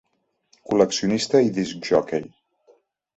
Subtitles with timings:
[0.69, 2.25] Col·leccionista i discjòquei.